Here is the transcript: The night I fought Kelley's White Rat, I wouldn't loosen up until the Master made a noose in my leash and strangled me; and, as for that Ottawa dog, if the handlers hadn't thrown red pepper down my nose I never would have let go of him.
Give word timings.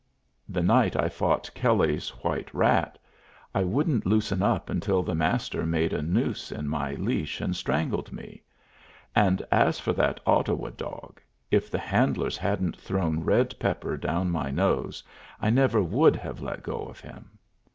The 0.49 0.63
night 0.63 0.95
I 0.95 1.09
fought 1.09 1.51
Kelley's 1.53 2.09
White 2.23 2.51
Rat, 2.55 2.97
I 3.53 3.63
wouldn't 3.63 4.03
loosen 4.07 4.41
up 4.41 4.67
until 4.67 5.03
the 5.03 5.13
Master 5.13 5.63
made 5.63 5.93
a 5.93 6.01
noose 6.01 6.51
in 6.51 6.67
my 6.67 6.95
leash 6.95 7.39
and 7.39 7.55
strangled 7.55 8.11
me; 8.11 8.41
and, 9.15 9.43
as 9.51 9.79
for 9.79 9.93
that 9.93 10.19
Ottawa 10.25 10.69
dog, 10.71 11.21
if 11.51 11.69
the 11.69 11.77
handlers 11.77 12.35
hadn't 12.37 12.77
thrown 12.77 13.19
red 13.23 13.53
pepper 13.59 13.95
down 13.95 14.31
my 14.31 14.49
nose 14.49 15.03
I 15.39 15.51
never 15.51 15.83
would 15.83 16.15
have 16.15 16.41
let 16.41 16.63
go 16.63 16.79
of 16.87 16.99
him. 17.01 17.37